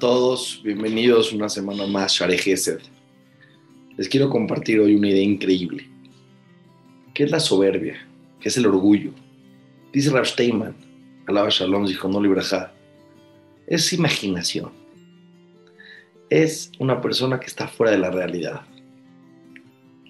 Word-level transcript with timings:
todos, 0.00 0.62
bienvenidos 0.64 1.30
una 1.30 1.50
semana 1.50 1.86
más, 1.86 2.14
Share 2.14 2.38
Gesed. 2.38 2.80
Les 3.98 4.08
quiero 4.08 4.30
compartir 4.30 4.80
hoy 4.80 4.94
una 4.94 5.10
idea 5.10 5.22
increíble. 5.22 5.86
¿Qué 7.12 7.24
es 7.24 7.30
la 7.30 7.38
soberbia? 7.38 8.08
¿Qué 8.40 8.48
es 8.48 8.56
el 8.56 8.64
orgullo? 8.64 9.10
Dice 9.92 10.08
Rav 10.08 10.24
Steinman, 10.24 10.74
alaba 11.26 11.50
Shalom, 11.50 11.84
dijo 11.84 12.08
no 12.08 12.18
libraja. 12.22 12.72
Es 13.66 13.92
imaginación. 13.92 14.72
Es 16.30 16.72
una 16.78 17.02
persona 17.02 17.38
que 17.38 17.46
está 17.48 17.68
fuera 17.68 17.92
de 17.92 17.98
la 17.98 18.10
realidad. 18.10 18.62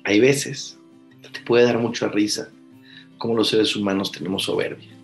Hay 0.05 0.21
veces 0.21 0.79
que 1.21 1.31
te 1.31 1.41
puede 1.41 1.65
dar 1.65 1.81
mucha 1.81 2.07
risa 2.07 2.49
cómo 3.19 3.35
los 3.35 3.49
seres 3.49 3.75
humanos 3.75 4.13
tenemos 4.13 4.45
soberbia. 4.45 4.97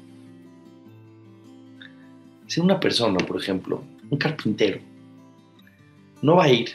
Si 2.47 2.61
una 2.61 2.79
persona, 2.79 3.19
por 3.19 3.37
ejemplo, 3.37 3.83
un 4.11 4.19
carpintero, 4.19 4.81
no 6.23 6.37
va 6.37 6.45
a 6.45 6.53
ir 6.53 6.71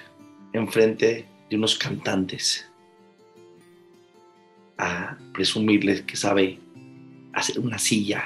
enfrente 0.53 1.25
de 1.49 1.55
unos 1.55 1.77
cantantes 1.77 2.69
a 4.77 5.17
presumirles 5.33 6.01
que 6.01 6.15
sabe 6.15 6.59
hacer 7.33 7.59
una 7.59 7.77
silla 7.77 8.23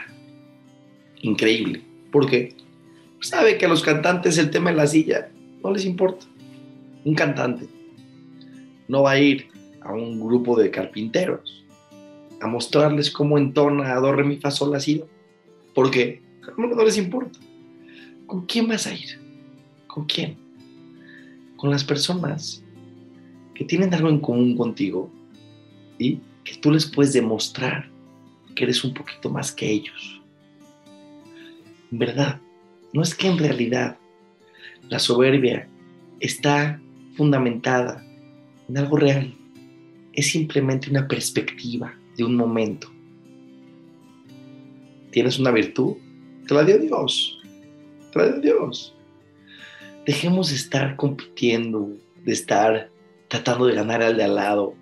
increíble. 1.21 1.81
porque 2.11 2.55
Sabe 3.21 3.57
que 3.57 3.65
a 3.65 3.69
los 3.69 3.81
cantantes 3.81 4.37
el 4.37 4.51
tema 4.51 4.69
de 4.69 4.77
la 4.77 4.85
silla 4.85 5.29
no 5.63 5.71
les 5.71 5.83
importa. 5.83 6.27
Un 7.03 7.15
cantante 7.15 7.65
no 8.87 9.01
va 9.01 9.11
a 9.11 9.19
ir 9.19 9.47
a 9.81 9.93
un 9.93 10.19
grupo 10.19 10.55
de 10.59 10.69
carpinteros 10.69 11.65
a 12.39 12.47
mostrarles 12.47 13.09
cómo 13.09 13.39
entona 13.39 13.93
a 13.93 13.99
do, 13.99 14.11
re, 14.11 14.23
mi, 14.23 14.37
fa, 14.37 14.51
sol, 14.51 14.71
la, 14.71 14.79
si, 14.79 15.03
porque 15.73 16.21
no 16.55 16.83
les 16.83 16.97
importa. 16.97 17.39
¿Con 18.27 18.45
quién 18.45 18.67
vas 18.67 18.87
a 18.87 18.93
ir? 18.93 19.19
¿Con 19.87 20.05
quién? 20.05 20.37
Con 21.57 21.69
las 21.69 21.83
personas 21.83 22.63
que 23.53 23.63
tienen 23.63 23.93
algo 23.93 24.09
en 24.09 24.19
común 24.19 24.57
contigo 24.57 25.11
y 25.97 26.19
que 26.43 26.55
tú 26.61 26.71
les 26.71 26.85
puedes 26.85 27.13
demostrar 27.13 27.89
que 28.55 28.63
eres 28.63 28.83
un 28.83 28.93
poquito 28.93 29.29
más 29.29 29.51
que 29.51 29.69
ellos. 29.69 30.21
Verdad, 31.91 32.39
no 32.93 33.01
es 33.01 33.13
que 33.13 33.27
en 33.27 33.37
realidad 33.37 33.97
la 34.89 34.99
soberbia 34.99 35.67
está 36.19 36.79
fundamentada 37.15 38.03
en 38.67 38.77
algo 38.77 38.97
real. 38.97 39.33
Es 40.13 40.31
simplemente 40.31 40.89
una 40.89 41.07
perspectiva 41.07 41.93
de 42.17 42.23
un 42.23 42.35
momento. 42.35 42.89
¿Tienes 45.11 45.39
una 45.39 45.51
virtud? 45.51 45.95
Te 46.47 46.53
la 46.53 46.63
dio 46.63 46.77
Dios. 46.77 47.41
Dio 48.15 48.39
Dios. 48.39 48.95
Dejemos 50.05 50.49
de 50.49 50.55
estar 50.55 50.95
compitiendo, 50.95 51.89
de 52.23 52.31
estar 52.31 52.89
tratando 53.27 53.65
de 53.65 53.75
ganar 53.75 54.01
al 54.01 54.15
de 54.15 54.23
al 54.23 54.35
lado. 54.35 54.73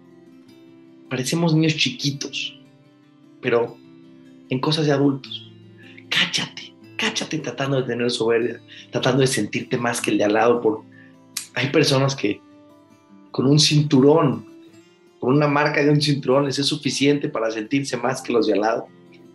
Parecemos 1.10 1.54
niños 1.54 1.76
chiquitos, 1.76 2.60
pero 3.42 3.76
en 4.50 4.60
cosas 4.60 4.86
de 4.86 4.92
adultos. 4.92 5.52
Cáchate, 6.10 6.74
cáchate 6.98 7.40
tratando 7.40 7.78
de 7.82 7.88
tener 7.88 8.12
soberbia, 8.12 8.62
tratando 8.92 9.22
de 9.22 9.28
sentirte 9.28 9.78
más 9.78 10.00
que 10.00 10.12
el 10.12 10.20
de 10.20 10.26
al 10.26 10.34
lado. 10.34 10.62
Por... 10.62 10.84
Hay 11.56 11.70
personas 11.70 12.16
que 12.16 12.40
con 13.32 13.48
un 13.48 13.60
cinturón, 13.60 14.46
con 15.20 15.34
una 15.34 15.48
marca 15.48 15.84
de 15.84 15.90
un 15.90 16.02
cinturón, 16.02 16.48
es 16.48 16.58
suficiente 16.58 17.30
para 17.30 17.50
sentirse 17.50 17.98
más 17.98 18.22
que 18.22 18.34
los 18.34 18.46
de 18.46 18.54
al 18.54 18.62
lado. 18.62 18.88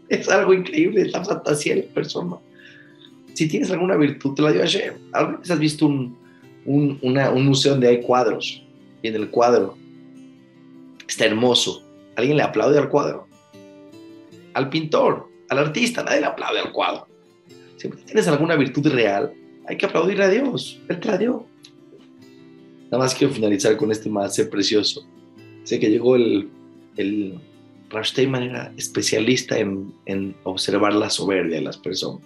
Es 0.09 0.29
algo 0.29 0.55
increíble, 0.55 1.03
es 1.03 1.13
la 1.13 1.25
fantasía 1.25 1.75
de 1.75 1.83
la 1.83 1.95
persona. 1.95 2.37
Si 3.39 3.47
tienes 3.47 3.71
alguna 3.71 3.95
virtud, 3.95 4.35
te 4.35 4.43
la 4.43 4.51
dio 4.51 4.63
Hashem. 4.63 4.95
¿Alguna 5.13 5.39
vez 5.39 5.49
has 5.49 5.61
visto 5.61 5.87
un, 5.87 6.19
un, 6.65 6.99
un 7.01 7.47
museo 7.47 7.71
donde 7.71 7.87
hay 7.87 8.01
cuadros? 8.01 8.65
Y 9.01 9.07
en 9.07 9.15
el 9.15 9.31
cuadro 9.31 9.79
está 11.07 11.27
hermoso. 11.27 11.85
¿Alguien 12.17 12.37
le 12.37 12.43
aplaude 12.43 12.77
al 12.81 12.89
cuadro? 12.89 13.29
Al 14.55 14.69
pintor, 14.71 15.29
al 15.51 15.59
artista, 15.59 16.03
nadie 16.03 16.19
le 16.19 16.27
aplaude 16.27 16.59
al 16.59 16.73
cuadro. 16.73 17.07
Si 17.77 17.89
tienes 17.89 18.27
alguna 18.27 18.57
virtud 18.57 18.89
real, 18.89 19.33
hay 19.69 19.77
que 19.77 19.87
aplaudirle 19.87 20.25
a 20.25 20.31
Dios. 20.31 20.81
Él 20.89 20.99
te 20.99 21.07
la 21.07 21.17
dio. 21.17 21.47
Nada 22.91 23.05
más 23.05 23.15
quiero 23.15 23.33
finalizar 23.33 23.77
con 23.77 23.93
este 23.93 24.11
más 24.11 24.37
precioso. 24.51 25.07
Sé 25.63 25.79
que 25.79 25.91
llegó 25.91 26.17
el, 26.17 26.49
el 26.97 27.39
Steinman 28.03 28.43
era 28.43 28.73
especialista 28.77 29.59
en, 29.59 29.93
en, 30.07 30.35
observar 30.45 30.93
la 30.93 31.11
soberbia 31.11 31.57
de 31.57 31.63
las 31.63 31.79
personas, 31.79 32.23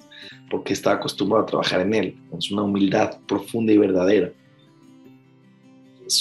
porque 0.51 0.73
estaba 0.73 0.97
acostumbrado 0.97 1.45
a 1.45 1.47
trabajar 1.47 1.81
en 1.81 1.95
él, 1.95 2.17
con 2.31 2.41
una 2.51 2.63
humildad 2.63 3.19
profunda 3.27 3.73
y 3.73 3.79
verdadera. 3.79 4.33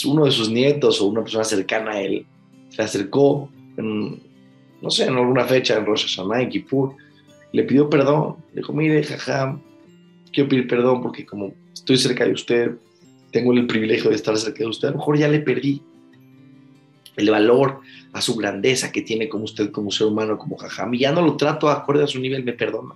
Uno 0.06 0.25
de 0.25 0.31
sus 0.31 0.50
nietos 0.50 1.02
o 1.02 1.07
una 1.07 1.22
persona 1.22 1.44
cercana 1.44 1.91
a 1.91 2.02
él 2.02 2.25
se 2.69 2.81
acercó, 2.81 3.50
en, 3.78 4.22
no 4.81 4.90
sé, 4.90 5.06
en 5.06 5.16
alguna 5.16 5.46
fecha, 5.46 5.78
en 5.78 5.85
Rosh 5.85 6.03
Hashanah, 6.03 6.44
en 6.44 6.50
Kippur, 6.50 6.96
le 7.52 7.63
pidió 7.63 7.90
perdón. 7.90 8.38
Le 8.53 8.62
dijo, 8.62 8.73
mire, 8.73 9.03
jaja, 9.03 9.59
quiero 10.31 10.50
pedir 10.50 10.68
perdón 10.68 11.02
porque 11.02 11.25
como 11.25 11.53
estoy 11.73 11.97
cerca 11.97 12.25
de 12.25 12.31
usted, 12.31 12.72
tengo 13.31 13.53
el 13.53 13.68
privilegio 13.68 14.09
de 14.09 14.16
estar 14.16 14.38
cerca 14.38 14.59
de 14.59 14.69
usted, 14.69 14.90
a 14.90 14.91
lo 14.91 14.97
mejor 14.97 15.18
ya 15.18 15.28
le 15.28 15.40
perdí 15.40 15.81
el 17.21 17.29
valor 17.31 17.79
a 18.13 18.21
su 18.21 18.35
grandeza 18.35 18.91
que 18.91 19.01
tiene 19.01 19.29
como 19.29 19.45
usted, 19.45 19.71
como 19.71 19.91
ser 19.91 20.07
humano, 20.07 20.37
como 20.37 20.57
jajam, 20.57 20.93
y 20.93 20.99
ya 20.99 21.11
no 21.11 21.21
lo 21.21 21.37
trato 21.37 21.69
acorde 21.69 22.03
a 22.03 22.07
su 22.07 22.19
nivel, 22.19 22.43
me 22.43 22.53
perdona. 22.53 22.95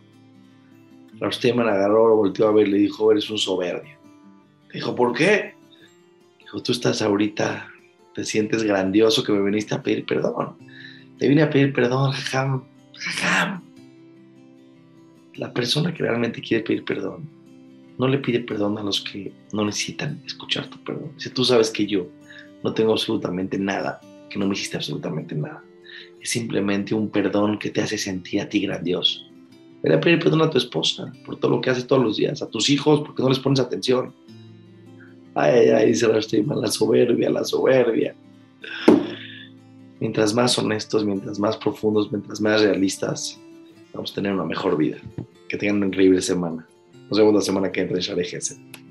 Me 1.20 1.28
agarró, 1.28 2.16
volteó 2.18 2.48
a 2.48 2.52
ver, 2.52 2.68
le 2.68 2.78
dijo, 2.78 3.12
eres 3.12 3.30
un 3.30 3.38
soberbio. 3.38 3.98
Dijo, 4.74 4.94
¿por 4.94 5.14
qué? 5.14 5.54
Dijo, 6.40 6.62
tú 6.62 6.74
estás 6.74 7.02
ahorita, 7.02 7.70
te 8.14 8.26
sientes 8.26 8.64
grandioso 8.64 9.24
que 9.24 9.32
me 9.32 9.42
viniste 9.42 9.74
a 9.74 9.82
pedir 9.82 10.06
perdón. 10.06 10.58
Te 11.18 11.30
vine 11.30 11.44
a 11.44 11.50
pedir 11.50 11.72
perdón, 11.72 12.12
jajam, 12.12 12.64
jajam. 12.94 13.64
La 15.36 15.54
persona 15.54 15.94
que 15.94 16.04
realmente 16.04 16.42
quiere 16.42 16.64
pedir 16.64 16.84
perdón, 16.84 17.30
no 17.98 18.08
le 18.08 18.18
pide 18.18 18.42
perdón 18.42 18.78
a 18.78 18.84
los 18.84 19.02
que 19.02 19.32
no 19.54 19.64
necesitan 19.66 20.22
escuchar 20.26 20.68
tu 20.68 20.84
perdón. 20.84 21.14
Si 21.18 21.30
tú 21.30 21.46
sabes 21.46 21.70
que 21.70 21.88
yo 21.88 22.08
no 22.64 22.74
tengo 22.74 22.92
absolutamente 22.92 23.58
nada, 23.58 24.02
que 24.30 24.40
no 24.40 24.48
me 24.48 24.54
hiciste 24.54 24.78
absolutamente 24.78 25.36
nada. 25.36 25.64
Es 26.22 26.30
simplemente 26.30 26.94
un 26.94 27.10
perdón 27.10 27.60
que 27.60 27.70
te 27.70 27.82
hace 27.82 27.98
sentir 27.98 28.42
a 28.42 28.50
ti 28.50 28.62
grandioso. 28.62 29.22
Ven 29.84 29.94
a 29.94 30.00
pedir 30.00 30.20
perdón 30.20 30.42
a 30.42 30.50
tu 30.50 30.58
esposa 30.58 31.14
por 31.26 31.40
todo 31.40 31.52
lo 31.52 31.62
que 31.62 31.70
haces 31.70 31.86
todos 31.86 32.02
los 32.02 32.18
días, 32.18 32.42
a 32.42 32.50
tus 32.50 32.70
hijos 32.70 33.02
porque 33.02 33.22
no 33.22 33.30
les 33.30 33.40
pones 33.40 33.60
atención. 33.60 34.14
Ay, 35.36 35.70
ay, 35.70 35.88
dice 35.88 36.08
la 36.08 36.56
la 36.56 36.68
soberbia, 36.68 37.30
la 37.30 37.44
soberbia. 37.44 38.16
Mientras 40.00 40.34
más 40.34 40.58
honestos, 40.58 41.06
mientras 41.06 41.40
más 41.40 41.58
profundos, 41.58 42.12
mientras 42.12 42.42
más 42.42 42.62
realistas, 42.62 43.40
vamos 43.94 44.12
a 44.12 44.16
tener 44.16 44.34
una 44.34 44.46
mejor 44.46 44.78
vida. 44.78 44.98
Que 45.48 45.58
tengan 45.58 45.78
una 45.78 45.88
increíble 45.88 46.22
semana. 46.22 46.68
Nos 47.10 47.20
vemos 47.20 47.34
la 47.36 47.42
semana 47.42 47.72
que 47.72 47.82
entra 47.82 47.98
en 47.98 48.02
Share 48.02 48.85